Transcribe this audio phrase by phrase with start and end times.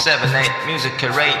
[0.00, 1.36] seven eight music curate.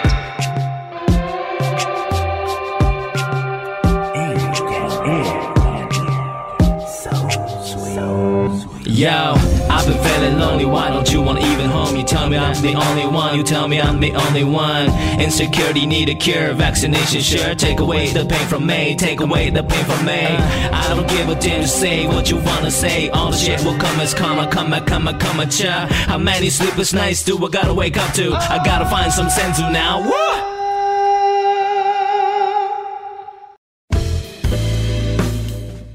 [8.84, 9.59] Yo.
[9.80, 10.66] I've been feeling lonely.
[10.66, 11.96] Why don't you want even home?
[11.96, 13.34] You tell me I'm the only one.
[13.34, 14.90] You tell me I'm the only one.
[15.18, 16.52] Insecurity need a cure.
[16.52, 17.54] Vaccination sure.
[17.54, 18.94] Take away the pain from me.
[18.94, 20.20] Take away the pain from me.
[20.20, 21.62] I don't give a damn.
[21.62, 23.08] Just say what you wanna say.
[23.08, 25.46] All the shit will come as karma, karma, karma, karma.
[25.46, 25.86] Cha.
[25.90, 28.34] How many sleepless nights do I gotta wake up to?
[28.34, 30.06] I gotta find some sense now.
[30.06, 30.49] What?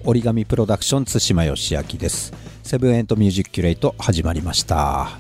[0.07, 2.31] 折り紙プロダクション対馬義明です。
[2.61, 5.17] セブンエントミュージックキュレイト始まりました、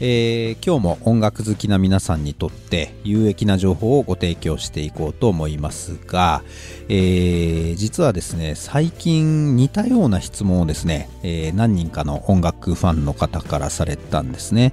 [0.00, 6.42] えー今日も音楽好きな皆さんにとって有益な情報をご提供していこうと思いますが、
[6.88, 14.72] えー実はですね最近似たような質問をですね、えー何人かの音楽ファンの方からされたんですね。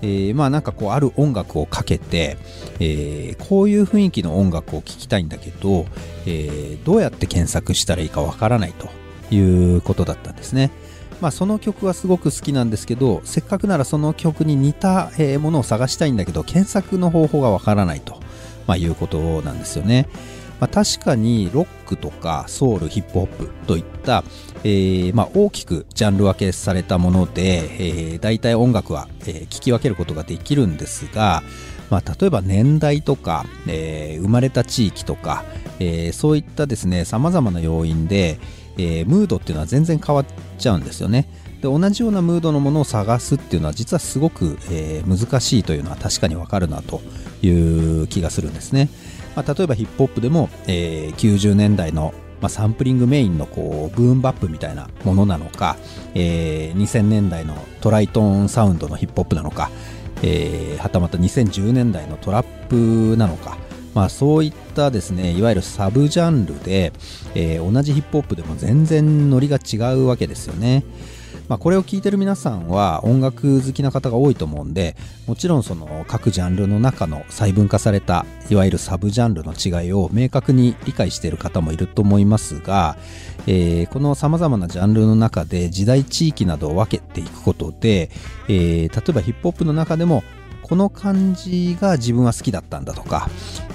[0.00, 2.38] えーまあなんかこうある音楽をかけて、
[2.80, 5.84] えーこういう雰囲気の音楽を聴きたいんだけど、
[6.26, 8.88] えーどうやって検索したらいいかわからないと。
[9.34, 10.70] いうことだったんですね。
[11.20, 18.20] まあその曲はすごく好きなんですけど、せっかくならその曲に似た、えものを探したいんだけど、検索の方法がわからないと、
[18.66, 20.08] まあ、いうことなんですよね。
[20.60, 24.22] まあ、確かにロックとかソウルヒップホップといった、
[24.62, 31.42] えーまあ、大きくジャンル分けされたもので、えー、大体音楽は、え聞き分けることができるんですが、
[31.90, 35.44] まあ、例えば年代とか、え生まれた地域とか、
[35.80, 38.38] えそういったですねさまざまな要因で、
[38.76, 40.26] えームードっていうのは全然変わっ
[40.58, 41.28] ちゃうんですよね。
[41.60, 47.00] で同じようなムードのものを探すっていうのは実はすごく、えー難しいというのは確かにわかるなと
[47.42, 47.48] い
[48.02, 48.88] う気がするんですね。
[49.34, 55.76] まあ、例えばヒップホップでも、えー90年代の、まあ、サンプリングメインのこうブーンバップみたいなものなのか、
[56.14, 59.70] えー2000年代のトライトーンサウンドのヒップホップなのか、
[60.22, 63.56] えはたまた2010年代のトラップなのか、
[63.94, 66.92] まあ、そういったですねいわゆるサブジャンルで、
[67.34, 70.84] えー同じヒップホップでも全然ノリが違うわけですよね。
[71.48, 74.96] まあ、これを聞いてる皆さんは音楽好きな方が多いと思うんで
[75.26, 82.96] もちろんその各ジャンルの中の細分化されたいわゆるサブジャンルの違いを明確に理解している方もいると思いますが、
[83.46, 88.10] えーこの様々なジャンルの中で時代地域などを分けていくことで、
[88.48, 90.24] えー例えばヒップホップの中でも
[90.64, 93.28] この感じが自分は好きだったんだとか、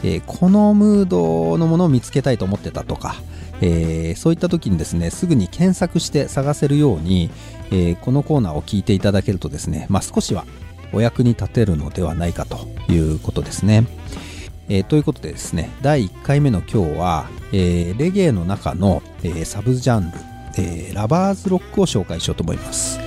[0.03, 3.15] えーこのムードのものを見つけたいと思ってたとか、
[3.61, 7.29] えーそういった時にですねすぐに検索して探せるように、
[7.69, 10.45] えーこのコーナーを聞いていただけるとですね、まあ、少しは
[10.91, 13.85] お役に立てるのではないかということですね。
[14.67, 20.17] えーということでですね第1回目の今日は、えレゲエの中の、えサブジャンル、
[20.57, 22.99] えラバーズロックを紹介しようと思います。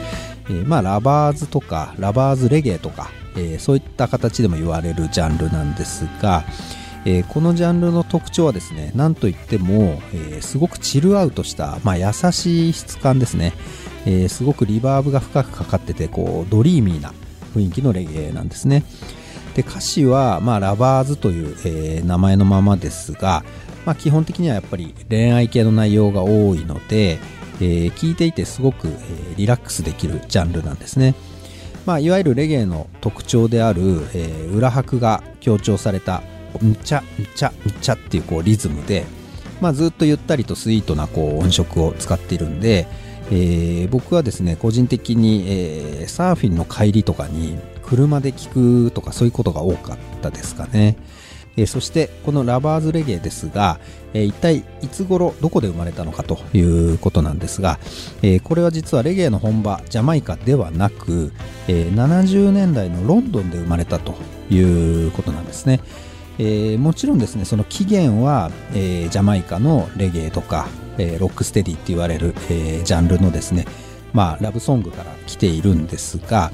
[0.49, 6.45] えまあ、ラバーズとかラバーズレゲエとか、えーそういった形でも言われるジャンルなんですが、
[7.05, 13.53] えーこのジャンルの特徴はですねなんといっても、えーすごくチルアウトした、まあ、優しい質感ですね、
[14.07, 17.13] えすごくリバーブが深くかかっててこうドリーミーな
[17.55, 18.85] 雰囲気のレゲエなんですね。
[19.55, 23.45] で歌詞は、まあ、ラバーズという、え名前のままですが、
[23.85, 27.19] まあ、基本的にはやっぱり恋愛系の内容が多いので、
[27.61, 31.15] え聞いていてすごく、えーリラックスできるジャンルなんですね。
[31.87, 33.83] まあ、いわゆるレゲエの特徴である、
[34.15, 36.23] えー裏拍が強調された
[36.63, 37.05] んちゃん
[37.35, 39.05] ちゃんちゃっていうこうリズムで、
[39.61, 42.87] まあ、ずっとゆったりとスイートなこう音色を使っているんで、
[43.31, 50.97] えー僕はですね個人的に、えーサーフィンの帰りとかに車で聴くとかそういうことが多かったですかね。
[51.57, 53.79] えそしてこのラバーズレゲエですが、
[54.15, 57.79] え一体いつ頃どこで生まれたのかということなんですが、
[58.23, 61.33] えこれは実はレゲエの本場ジャマイカではなく、
[61.69, 64.15] え70年代のロンドンで生まれたと
[64.51, 64.59] い
[65.09, 65.81] うことなんですね。
[66.39, 70.69] えーもちろんですねその起源は、えージャマイカのレゲエとか、
[70.99, 73.67] えーロックステディって言われる、えジャンルのですね
[74.13, 76.53] まあラブソングから来ているんですが、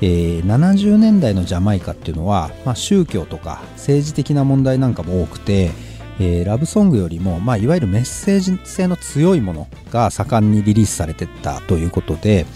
[0.00, 5.70] えー70年代のジャマイカっていうのは、まあ、宗教とか政治的な問題なんかも多くて、
[6.20, 12.46] えーラブソングよりも、まあ、いわゆるメッセージ性の強いものが盛んにリリースされてったということで、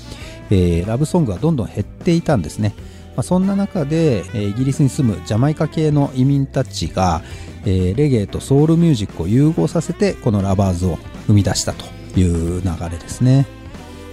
[0.50, 2.75] えーラブソングはどんどん減っていたんですね。
[3.14, 7.20] まあ、そんな中で、えイギリスに住むジャマイカ系の移民たちが、
[7.66, 11.84] えレゲエとソウルミュージックを融合させてこのラバーズを生み出したと
[12.19, 13.46] いう流れですね。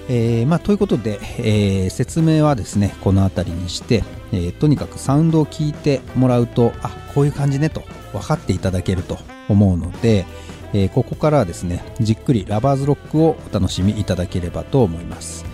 [0.09, 10.25] えーまあ、ということで、えー説明はですねこの辺りにして、えーとにかくサウンドを聞いてもらうとあこういう感じねと分かっていただけると思うので、
[10.73, 15.45] えここからはですねじっくりラバーズロックをお楽しみいただければと思います。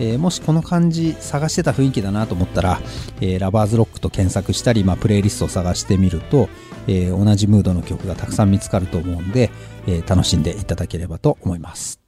[0.00, 2.80] えもしこの感じ探してた雰囲気だなと思ったら、
[3.20, 6.48] えラバーズロックと検索したり、まあ、プレイリストを探してみると、
[6.86, 9.50] え同じムードの曲がたくさん見つかると思うんで、
[9.86, 11.99] え楽しんでいただければと思います。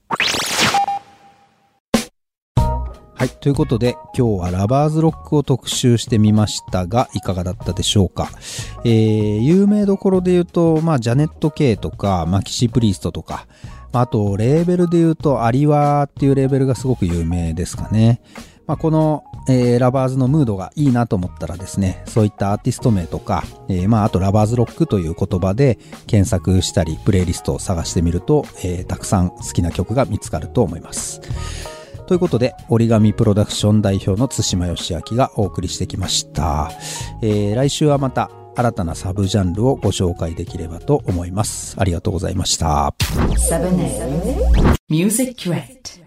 [3.22, 3.30] はい。
[3.30, 8.28] ということで、今日はラバーズロックを特集してみましたが、いかがだったでしょうか？
[8.82, 13.46] えー、有名どころで言うと、まあ、ジャネット・ケイとか、マキシ・プリストとか、
[13.92, 18.20] まああと、レーベルで言うと、アリワーっていうレーベルがすごく有名ですかね。
[18.66, 25.78] まあ、この、えーラバーズのムードがいいなと思ったらですね、そういったアーティスト名とか、えーまあ、あとラバーズロックという言葉で
[26.08, 31.20] 検索したり、プレイリストを探してみると、えーたくさん好きな曲が見つかると思います。
[32.06, 36.70] ということで、折り紙プロダクション代表の津島義明がお送りしてきました。
[37.22, 41.74] えー来週はまた新たなサブジャンルをご紹介できればと思います。
[41.78, 42.94] ありがとうございました。
[43.48, 46.02] 7A Music Crate.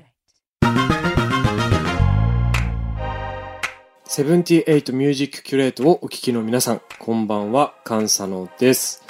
[4.07, 9.03] 78ミュージックキュレートをお聞きの皆さん、こんばんは、カンサノです。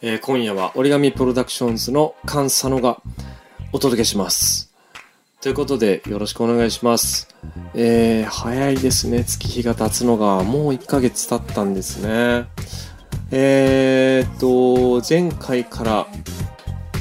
[0.00, 3.02] えー今夜は折り紙プロダクションズのカンサノが
[3.72, 4.75] お届けします。
[5.46, 7.28] ということで、よろしくお願いします。
[7.72, 12.46] えー、早いですね、月日が経つのが、もう1ヶ月経ったんですね。
[13.30, 16.06] えーっと、前回から、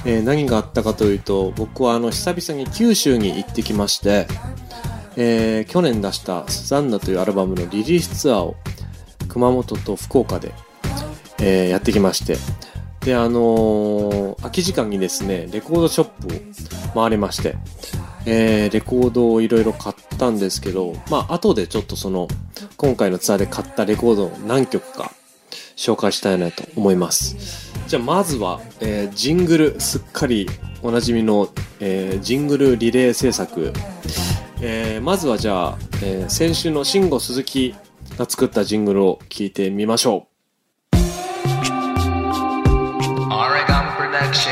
[0.06, 4.28] えー何があったかというと、僕はあの、久々に九州に行ってきまして、
[5.16, 8.56] えー去年出した「スザンナ」というアルバムのリリースツアーを
[9.28, 10.54] 熊本と福岡で、
[11.40, 12.38] えーやってきまして
[13.00, 16.08] であのー空き時間にですねレコードショッ
[16.92, 17.56] プを回りまして、
[18.26, 22.28] えーレコードをいろいろ買ったんですけどまあ後でちょっとその
[22.78, 25.12] 今回のツアーで買ったレコードを何曲か
[25.76, 27.74] 紹介したいなと思います。
[27.88, 30.48] じゃあまずは、えージングルすっかり
[30.82, 31.50] おなじみの、
[31.80, 33.74] えージングルリレー制作。
[34.62, 37.76] えーまずはじゃあ、えー先週の慎吾鈴木
[38.18, 40.28] が作ったジングルを聞いてみましょ
[43.30, 44.50] Oregon Productions.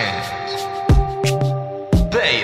[2.12, 2.44] Bay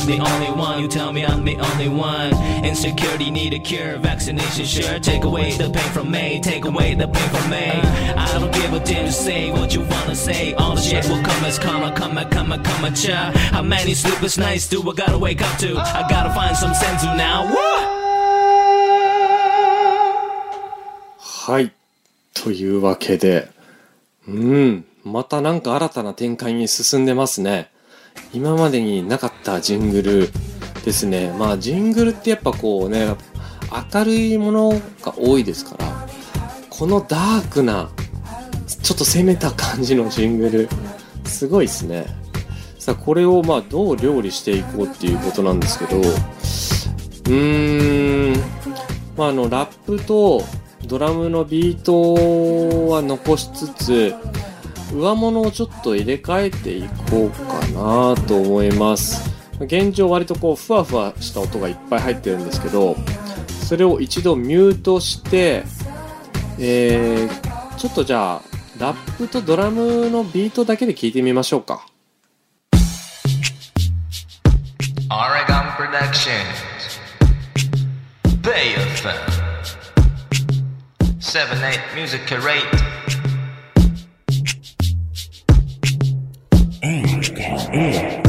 [0.00, 0.80] I'm the only one.
[0.80, 2.32] You tell me I'm the only one.
[2.64, 3.98] Insecurity need a cure.
[3.98, 4.98] Vaccination sure.
[4.98, 6.40] Take away the pain from me.
[6.40, 7.66] Take away the pain from me.
[8.16, 10.54] I don't give a damn to say what you wanna say.
[10.54, 13.32] All the shit will come as karma, come a come a come a cha.
[13.52, 15.76] How many sleepless nights do I gotta wake up to?
[15.78, 17.46] I gotta find some sense now.
[17.52, 17.92] What?
[17.92, 17.96] う
[21.18, 21.72] はい
[22.34, 23.48] というわけで
[24.26, 27.70] うんまたなんか新たな展開に進んでますね
[28.33, 30.29] 今までになかったジングル
[30.85, 31.33] ですね。
[31.37, 33.15] まあジングルってやっぱこうね
[33.93, 36.07] 明るいものが多いですから
[36.69, 37.89] このダークな
[38.81, 40.69] ちょっと攻めた感じのジングル
[41.25, 42.05] すごいですね。
[42.79, 48.41] さあこれをまあどう料理していこうっていうことなんですけどうーん
[49.15, 50.41] まああのラップと
[50.87, 54.15] ドラムのビートは残しつつ
[54.93, 62.95] 上物をちょっと入れ替えていこうかなと思います現状割とこうふわふわした音がいっぱい入ってるんですけど
[63.67, 65.63] それを一度ミュートして
[66.59, 68.41] えー、ちょっとじゃあ
[68.79, 71.87] ラップとドラムのビートだけで聞いてみましょうか
[75.09, 76.71] Oregon Productions.
[78.41, 79.11] Bay FM.
[81.19, 82.25] 7-8 Music
[87.71, 88.27] Curate.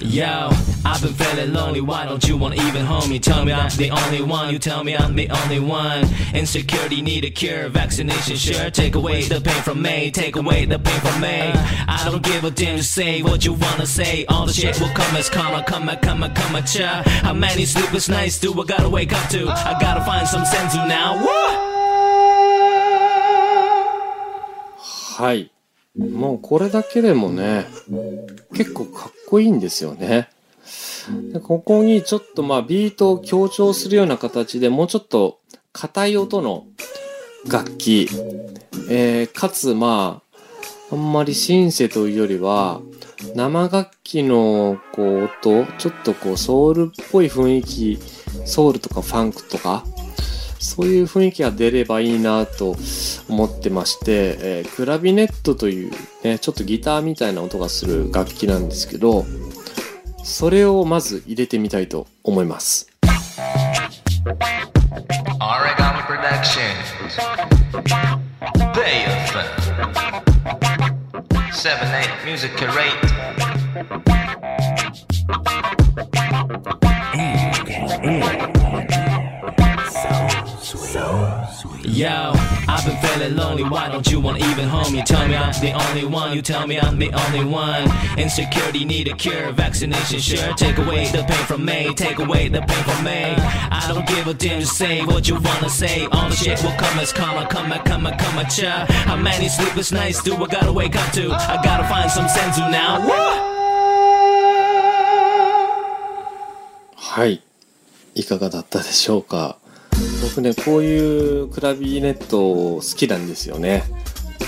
[0.00, 0.50] Yo,
[0.84, 1.80] I've been feeling lonely.
[1.80, 3.12] Why don't you want even home?
[3.12, 4.52] You tell me I'm the only one.
[4.52, 6.08] You tell me I'm the only one.
[6.34, 7.68] Insecurity need a cure.
[7.68, 8.70] Vaccination sure.
[8.70, 10.10] Take away the pain from me.
[10.10, 11.52] Take away the pain from me.
[11.88, 14.24] I don't give a damn to say what you wanna say.
[14.26, 17.02] All the shit will come as karma, come a come a come a cha.
[17.22, 19.48] How many sleepless nights do I gotta wake up to?
[19.48, 21.22] I gotta find some sense now.
[21.22, 21.68] What?
[25.18, 25.50] はい
[25.96, 27.66] もうこれだけでもね
[28.54, 30.28] 結構かっこいいんですよね。
[31.32, 35.40] でここにちょっとまあビートを強調するような形でもうちょっと
[35.72, 36.66] 硬い音の
[37.50, 38.08] 楽器、
[38.90, 40.22] えーかつま
[40.90, 42.80] ああんまりシンセというよりは
[43.34, 47.98] 生楽器のこう音ちょっとこうソウルっぽい雰囲気
[48.46, 49.84] ソウルとかファンクとか
[50.58, 52.76] そういう雰囲気が出ればいいなと
[53.28, 59.24] 思ってまして、えークラビネットというねちょっとギターみたいな音がする楽器なんですけど
[60.22, 62.88] それをまず入れてみたいと思います。
[81.97, 82.31] Yo,
[82.67, 83.63] I've been feeling lonely.
[83.63, 84.95] Why don't you want even home?
[84.95, 86.33] You tell me I'm the only one.
[86.35, 87.89] You tell me I'm the only one.
[88.17, 89.51] Insecurity need a cure.
[89.51, 90.53] Vaccination sure.
[90.53, 91.93] Take away the pain from me.
[91.93, 93.35] Take away the pain from me.
[93.35, 94.61] I don't give a damn.
[94.61, 96.05] Just say what you wanna say.
[96.11, 97.47] All the shit will come as karma.
[97.47, 98.85] Come at, come at, come at ya.
[99.05, 101.31] How many sleepless nights do I gotta wake up to?
[101.31, 103.05] I gotta find some sense now.
[103.07, 103.53] What?
[106.95, 107.43] はい。
[108.15, 109.57] いかがだったでしょうか
[110.22, 113.84] 僕ね、こういうクラビネット好きなんですよね。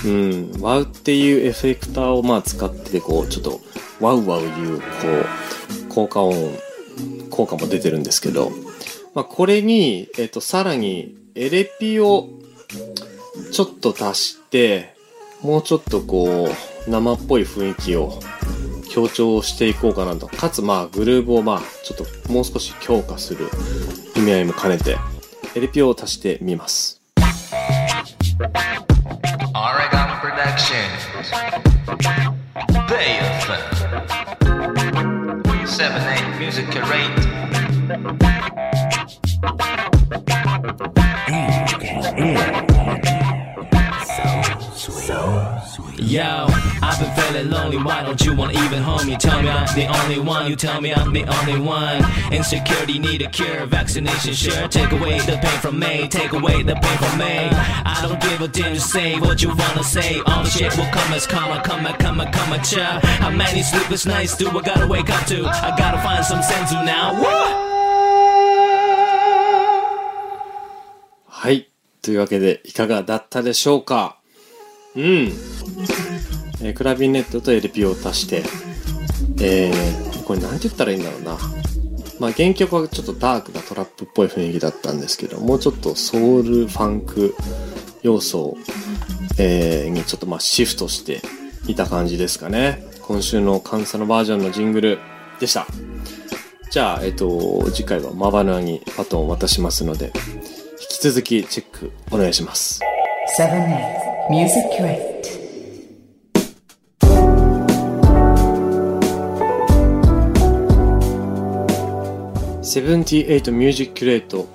[0.04, 0.52] うん。
[0.60, 3.60] ワウっていうエフェクターをまあ使って、こう、ちょっと、
[4.00, 6.34] ワウワウいう、こう、効果音、
[7.30, 8.50] 効果も出てるんですけど、
[9.14, 12.28] まあこれに、えっと、さらに、エレピを
[13.52, 14.94] ちょっと足して、
[15.42, 16.48] もうちょっとこ
[16.86, 18.20] う、生っぽい雰囲気を
[18.90, 20.26] 強調していこうかなと。
[20.26, 23.48] かつまあグルーブをまあちょっともう少し強化する
[24.16, 24.96] 意味合いも兼ねて
[25.54, 27.00] LP を足してみます。
[35.66, 38.69] Seven eight music Curate.
[46.09, 46.47] Yo,
[46.81, 47.77] I've been feeling lonely.
[47.77, 49.07] Why don't you want even home?
[49.07, 50.49] You tell me I'm the only one.
[50.49, 52.03] You tell me I'm the only one.
[52.31, 53.65] Insecurity need a cure.
[53.65, 54.67] Vaccination sure.
[54.67, 56.07] Take away the pain from me.
[56.07, 57.49] Take away the pain from me.
[57.51, 58.73] I don't give a damn.
[58.73, 60.19] Just say what you wanna say.
[60.27, 61.61] All the shit will come as karma.
[61.63, 62.99] Come at, come at, come at ya.
[63.23, 65.45] How many sleepless nights do I gotta wake up to?
[65.45, 67.13] I gotta find some sense now.
[67.21, 67.65] What?
[71.27, 71.69] はい。
[72.01, 74.17] というわけでいかがだったでしょうか
[74.96, 75.02] うん。
[76.62, 78.42] えークラビネットと LP を足して、
[79.40, 81.38] えー、これなんて言ったらいいんだろうな。
[82.18, 87.34] まあ原曲はちょっとダークなトラップっぽい雰囲気だったんですけど、もうちょっとソウルファンク
[88.02, 88.58] 要素を、
[89.38, 91.22] えーにちょっとまあシフトして
[91.66, 92.84] いた感じですかね。
[93.02, 94.98] 今週のカンサのバージョンのジングル
[95.40, 95.66] でした。
[96.70, 100.12] じゃあ、えっ、と、次回はマバナーにバトンを渡しますので、
[100.80, 102.80] 引き続きチェックお願いします。
[104.28, 105.10] Music Crate.
[112.62, 114.46] 78ミュージックレート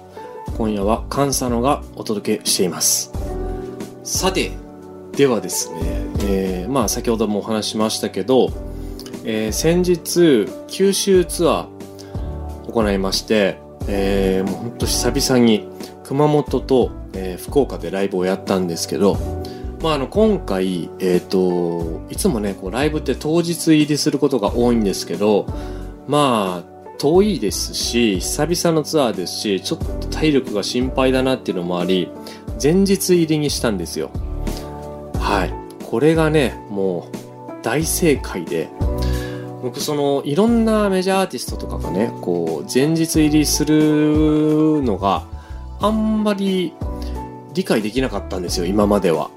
[0.57, 3.11] 今夜はカンサノがお届けしています
[4.03, 4.51] さて
[5.13, 5.79] ではですね、
[6.27, 8.49] えーまあ先ほどもお話ししましたけど、
[9.23, 13.57] えー先日九州ツアー行いまして、
[13.87, 15.67] えーもうほんと久々に
[16.03, 19.17] 熊本と、えー福岡でライブをやったんですけど、
[19.85, 25.45] まあ、あの今回、えっといつもねこうライブって当日入りすることが多いんですけど
[26.07, 32.09] まあ遠いですし久々のツアーですしちょっと体力が心配だなっていうのもあり
[32.59, 34.09] 前日入りにしたんですよ。
[35.19, 35.53] はい。
[35.85, 38.69] これがねもう大正解で
[39.61, 45.27] 僕そのいろんなメジャーアーティストとかがねこう前日入りするのが
[45.79, 46.73] あんまり
[47.53, 49.29] 理解できなかったんですよ今までは。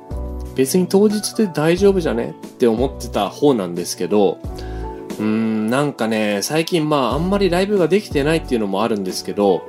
[0.59, 2.35] 別に当日で大丈夫じゃね？
[2.47, 9.63] って思ってた方なんですけどうーんなんかね最近まああんまりライブができてないっていうのもあるんですけど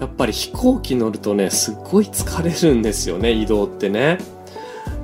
[0.00, 4.18] やっぱり飛行機乗るとねすっごい疲れるんですよね移動ってね。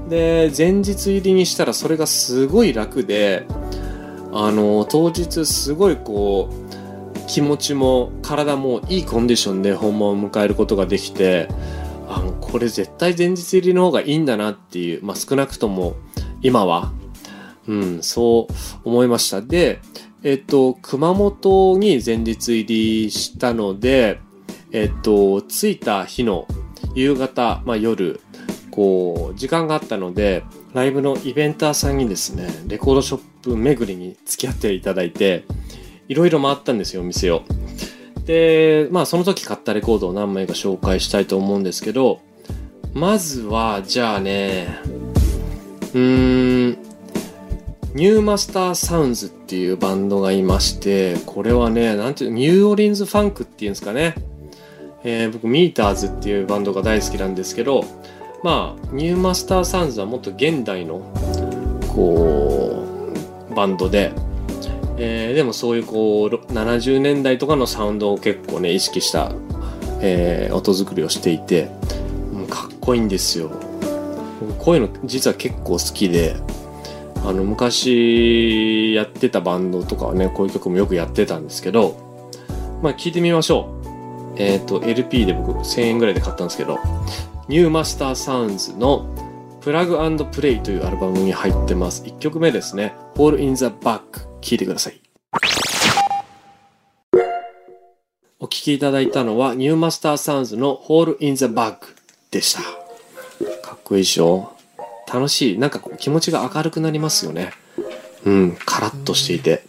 [0.08, 3.46] で前日入りにしたらそれがすごい楽で
[4.32, 11.46] あの当日すごいこう気持ちも体もいいコンディションで本番を迎えることができて
[12.16, 15.94] あもうこれ絶対前日入りの方がいいんだなっていう、まあ、少なくとも
[16.42, 16.92] 今は
[17.70, 19.42] うん、そう思いました。
[19.42, 19.80] で、
[20.22, 24.18] えっと、熊本に前日入りしたので、
[24.72, 26.46] えっと、着いた日の
[26.94, 28.20] 夕方、まあ夜、
[28.72, 35.44] こう、時間があったので、ライブのイベンターさんにですね、レコードショップ巡りに付き合っていただいて、
[36.08, 37.42] いろいろ回ったんですよ、お店を。
[38.30, 42.20] で、まあその時買ったレコードを何枚か紹介したいと思うんですけど、
[42.94, 44.78] まずは、じゃあね、
[45.92, 46.78] うーん、
[47.92, 54.14] New Mastersounds っていうバンドがいまして、これはね、なんていう、ニューオリンズファンクっていうんですかね。
[55.02, 57.84] えー僕、ミーターズっていうバンドが大好きなんですけど、
[58.44, 61.00] まあ、ニューマスターサウンズはもっと現代の、
[61.92, 62.84] こ
[63.50, 64.12] う、バンドで、
[65.02, 69.32] えーでもそういうこう70年代とかのサウンドを結構ね意識した、
[70.02, 71.70] えー音作りをしていて
[72.48, 73.50] かっこいいんですよ
[74.58, 76.36] こういうの実は結構好きで
[77.24, 81.96] あの昔やってたバンドとかはねこういう曲もよくやってたんですけど
[82.82, 83.74] まあ聞いてみましょ
[84.36, 86.78] うえっ、と LP で僕1000円ぐらいで買ったんですけど
[87.48, 89.06] New Mastersounds の
[89.60, 89.98] Plug &
[90.32, 92.02] Play というアルバムに入ってます。
[92.04, 92.94] 1曲目ですね。
[93.14, 94.29] Fall in the Back。
[94.40, 95.00] 聴いてください。
[98.38, 101.76] お聴きいただいたのは New Mastersounds の Fall in the Back
[102.30, 102.62] でした。
[103.62, 104.52] かっこいいでしょ？
[105.12, 105.58] 楽しい。
[105.58, 107.52] なんかこう気持ちが明るくなりますよね。
[108.24, 109.62] うん、カラッとしていて。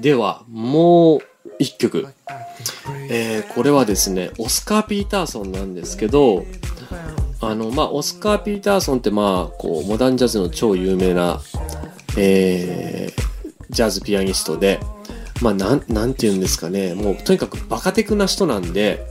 [0.00, 1.20] では、もう
[1.60, 2.06] 1曲。
[3.08, 6.44] えーこれはですね、オスカー・ピーターソンなんですけど、
[7.40, 11.40] あの、まあ、オスカー・ピーターソンって、まあ、こう、モダンジャズの超有名な、
[12.16, 13.12] え
[13.72, 14.80] ジャズピアニストで、
[15.40, 19.04] まあ、なん、なんて言うんですかね、もう、とにかくバカテクな人なんで、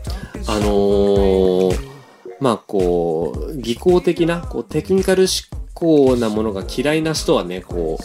[0.48, 1.92] あのー
[2.40, 8.00] まあ、こう、技巧的な、こう、テクニカル思考なものが嫌いな人はね、こ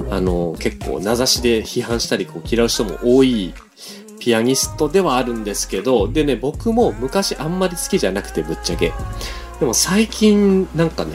[0.00, 3.54] う、あのー結構、名指しで批判したり、こう、嫌う人も多い
[4.18, 8.92] ピアニストではあるんですけど、でね、僕も昔あんまり好きじゃなくて、ぶっちゃけ。
[9.60, 11.12] でも最近なんかね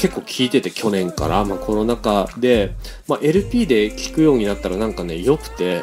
[0.00, 2.74] 結構聞いてて去年から、まあ、コロナ禍で、
[3.06, 5.82] まあ、LP で聴くようになったらなんかね良くて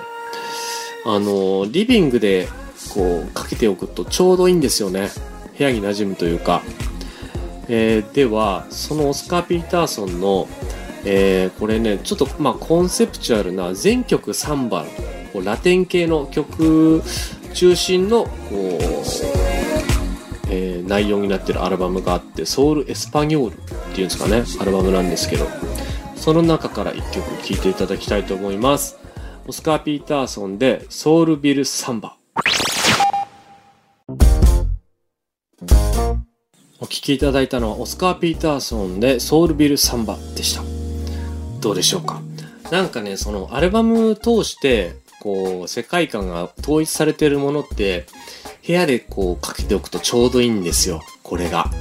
[1.05, 2.47] あのリビングで
[2.93, 5.09] こうかけておくとちょうどいいんですよね。
[5.55, 6.63] 部屋に馴染むというか、
[7.67, 10.47] えーではそのオスカー・ピーターソンの、
[11.05, 14.85] えーこれねちょっとまあコンセプチュアルな全曲3番
[15.31, 17.03] こうラテン系の曲
[17.53, 18.53] 中心のこう
[20.49, 23.76] えー内容になってるアルバムがあって、ソウル・エスパニョール。
[23.97, 25.47] っていうんですかね、アルバムなんですけど、
[26.15, 28.95] その中から1曲聴いていただきたいと思います。
[29.47, 32.15] オスカー・ピーターソンで、ソウルビル・サンバ。
[36.79, 40.61] お聴きいただいたのは、オスカー・ピーターソンで、ソウルビル・サンバでした。
[41.59, 42.21] どうでしょうか？
[42.69, 48.05] なんかね、そのアルバム通して、こう、世界観が統一されてるものって、
[48.63, 51.71] 部屋でこうかけておくとちょうどいいんですよ、これが。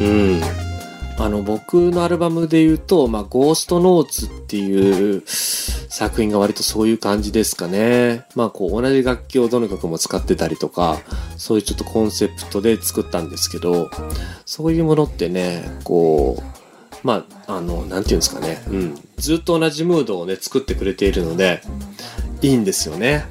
[0.00, 0.40] うん。
[1.24, 8.26] あの、僕のアルバムで言うと、まあ、ゴーストノーツっていう作品が割とそういう感じですかね。
[8.34, 10.98] まあ、こう、同じ楽器をどの曲も使ってたりとか、
[11.38, 13.88] そういうちょっとコンセプトで作ったんですけど、
[14.44, 18.62] そういうものってね、こう、まあ、あの、なんていうんですかね。
[18.68, 18.94] うん。
[19.16, 21.62] ずっと同じムードをね、作ってくれているので、
[22.42, 23.24] いいんですよね。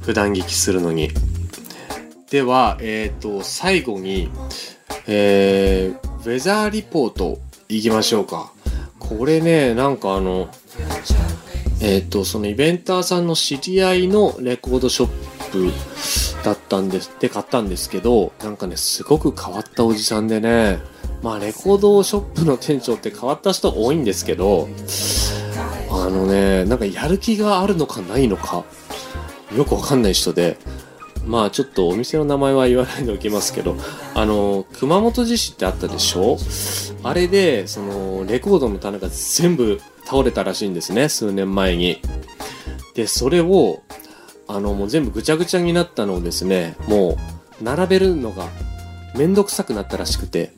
[0.00, 1.10] 普段聞きするのに。
[2.30, 4.28] では、えっ、と、最後に、
[5.06, 8.52] えー、ウェザーリポート行きましょうか。
[8.98, 10.48] これね、なんかあの、
[11.80, 15.08] えっ、と、そのイベンターさんの知り合いのレコードショッ
[15.50, 15.72] プ
[16.44, 20.78] だったんです、で買ったんですけど、なんかね、すごく変わったおじさんでね、
[21.22, 24.68] まあレコードショップの店長って変わった人多いんですけど、
[25.90, 28.64] あのね、なんかやる気があるのかないのか、
[29.56, 30.58] よくわかんない人で、
[31.26, 33.76] まあちょっとお店の名前は言わないでおきますけど、
[34.14, 36.36] あの、熊本地震ってあったでしょ？
[37.02, 42.00] あれで、その、レコードの棚が全部倒れたらしいんですね、数年前に。
[42.94, 43.82] で、それを、
[44.48, 47.16] あの、もう全部ぐちゃぐちゃになったのをですね、も
[47.60, 48.48] う、並べるのが
[49.16, 50.52] めんどくさくなったらしくて、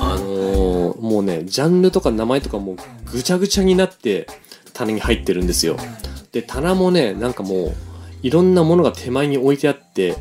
[0.00, 2.76] あのーもうね、ジャンルとか名前とかもう
[3.12, 4.26] ぐちゃぐちゃになって
[4.72, 5.76] 棚に入ってるんですよ。
[6.32, 7.72] で、棚もね、なんかもう、
[8.22, 10.16] いろんなものが手前に置いてあって、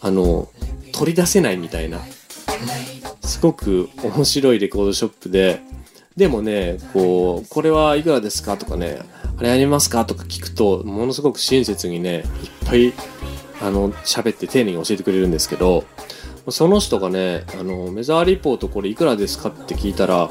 [0.00, 0.48] あの、
[0.92, 2.00] 取り出せないみたいな。
[3.22, 5.60] すごく面白いレコードショップで、
[6.16, 8.98] でもね、こう、これはいくらですかとかね、
[9.38, 12.24] あれありますかとか聞くと、ものすごく親切にね、いっ
[12.66, 12.92] ぱい、
[13.62, 15.84] あの、喋って丁寧に教えてくれるんですけど、
[16.48, 20.28] その人がね、あの、メザーリポートこれいくらですかって聞いたら、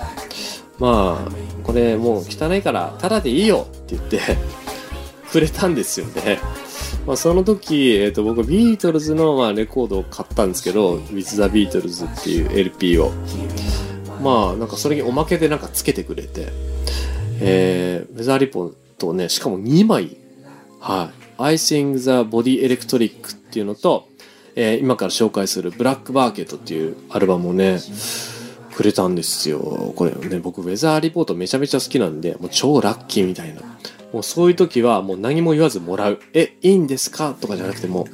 [0.77, 1.31] まあ、
[1.63, 4.19] これもう汚いから、ただでいいよって言って、
[5.31, 6.39] くれたんですよね。
[7.09, 13.11] まあ、その時、えっ、と、僕、ビートルズの、まあ、レコードを買ったんですけど、With the Beatles っていう LP を。
[14.21, 16.49] まあ、なんかそれにおまけでなんかつけてくれて、
[17.41, 20.17] えー、ウェザーリポートをね、しかも2枚、
[20.79, 21.41] はい。
[21.41, 24.07] I Sing the Body Electric っていうのと、
[24.55, 27.79] えー今から紹介するブラックバーケットっていうアルバムをね、
[28.75, 29.93] くれたんですよ。
[29.95, 33.63] これね、僕、ウェザーリポートめちゃめちゃ好きなんで、もう超ラッキーみたいな。
[34.13, 36.19] もうそういう時はもう何も言わずもらう。
[36.33, 37.35] え、いいんですか？
[37.39, 38.07] とかじゃなくても、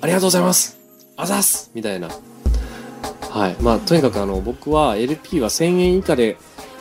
[0.00, 0.78] ありがとうございます
[1.16, 2.08] あざっすみたいな。
[2.08, 3.56] はい。
[3.60, 6.36] まあ、とにかくあの、僕は LP は1000円以下で、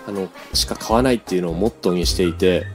[0.07, 2.65] あの、しか買わないっていうのをモットーにしていて、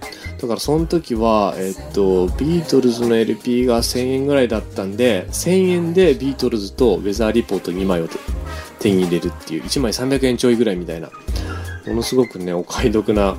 [0.41, 8.09] だからその時は、えっと、ビートルズの LP が1000円ぐらいだったんで、1000円でビートルズとウェザーリポート2枚を
[8.79, 11.09] 手に入れるっていう、1枚300円ちょいぐらいみたいな、
[11.87, 13.35] ものすごくね、お買い得な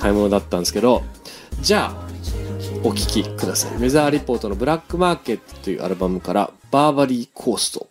[0.00, 1.04] 買い物だったんですけど、
[1.60, 2.08] じゃあ、
[2.84, 3.72] お聴きください。
[3.76, 7.88] ウェザーリポートのブラックマーケットというアルバムから、バーバリーコースト。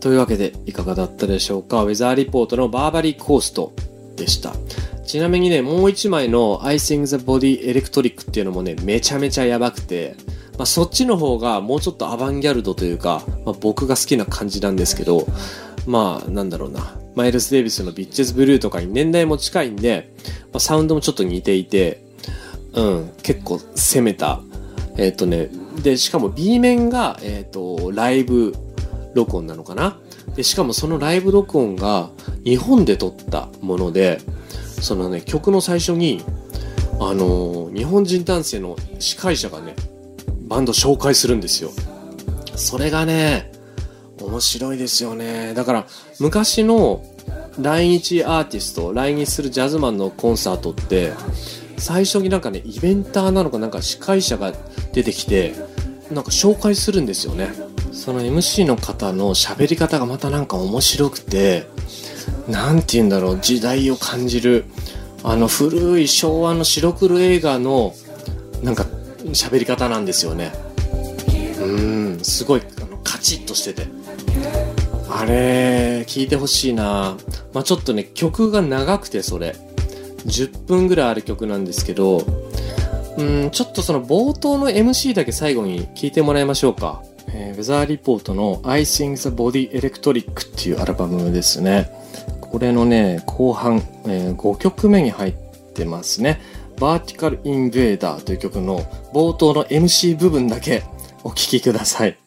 [0.00, 1.82] というわけで、いかがだったでしょうか？
[1.82, 3.72] ウェザーリポートのバーバリーコースト
[4.16, 4.52] でした。
[5.04, 10.14] ちなみにね、もう一枚の I Sing the Body Electric っていうのもね、めちゃめちゃやばくて、
[10.56, 15.26] まあ、そっちの方がもうちょっとアバンギャルドというか、まあ、僕が好きな感じなんですけど、
[15.86, 16.98] まあ、なんだろうな。
[17.14, 20.12] マイルス・デイビスのビッチェズ・ブルーとかに年代も近いんで、
[20.52, 22.04] まあ、サウンドもちょっと似ていて、
[22.72, 24.40] うん、結構攻めた。
[24.96, 25.48] えっ、とね、
[25.82, 28.54] で、しかも B 面が、えっ、と、ライブ
[29.14, 29.98] 録音なのかな？
[30.36, 32.10] で、しかもそのライブ録音が
[32.44, 34.20] 日本で撮ったもので、
[34.80, 36.22] そのね、曲の最初に、
[37.00, 39.74] あのー日本人男性の司会者がね、
[40.46, 41.70] バンド紹介するんですよ。
[42.54, 43.50] それがね、
[44.20, 45.54] 面白いですよね。
[45.54, 45.86] だから、
[46.20, 47.04] 昔の
[47.58, 51.12] 来日アーティスト、来日するジャズマンのコンサートって、
[51.76, 54.52] 最初になんかね、イベンターなのかなんか司会者が
[54.92, 55.54] 出てきて、
[56.10, 57.48] なんか紹介するんですよね。
[57.92, 61.66] その MC の方の喋り方がまたなんか面白くて、
[62.48, 64.64] なんて言うんだろう、時代を感じる、
[65.22, 67.94] あの古い昭和の白黒映画の、
[68.62, 68.86] なんか
[69.32, 70.52] 喋り方なんですよね。
[71.60, 74.03] うん、すごい、あのカチッとしてて。
[75.16, 77.16] あれ、聞いてほしいな
[77.52, 79.54] まあちょっとね、曲が長くてそれ。
[80.26, 82.24] 10分ぐらいある曲なんですけど、
[83.16, 87.02] うん、ちょっとその冒頭の MC だけ最後に聞いてもらいましょうか。
[87.28, 91.90] えーウェザーリポートの I Sing the Body Electric っていうアルバムですね。
[92.40, 95.34] これのね、後半、えー5曲目に入っ
[95.74, 96.40] てますね。
[96.76, 98.80] Vertical Invader という曲の
[99.12, 100.82] 冒頭の MC 部分だけ
[101.22, 102.23] お聴きください。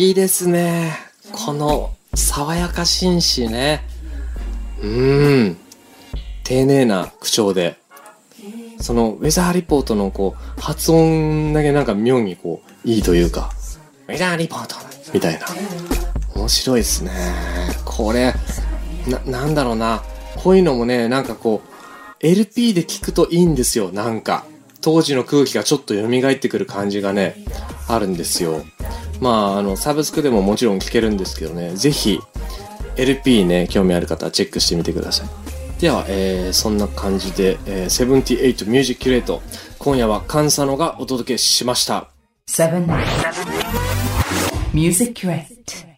[0.00, 0.94] いいですね。
[1.30, 3.82] この爽やか紳士ね。
[4.80, 5.58] うーん。
[6.42, 7.76] 丁寧な口調で。
[8.80, 13.50] そのウェザーリポートのこう発音だけなんか妙にこういいというか、
[14.08, 14.76] ウェザーリポート
[15.12, 15.44] みたいな。
[16.34, 17.10] 面白いですね。
[17.84, 18.32] これ、
[19.06, 20.02] な、なんだろうな。
[20.42, 24.46] こういうのもね、なんかこう、LP で聞くといいんですよ、なんか。
[24.80, 27.36] 当時の空気がちょっと蘇ってくる感じがね、
[27.88, 28.64] あるんですよ。
[29.20, 32.20] まあ、あの、サブスクでももちろん聞けるんですけどね、ぜひ、
[32.96, 35.28] LP ね、興味ある方はチェックしてみてください。
[35.80, 39.42] では、えー、そんな感じで、えー、78ミュージックキュレート、
[39.78, 42.10] 今夜はカンサノがお届けしました。
[42.48, 42.86] 7
[44.74, 45.89] Music Crate.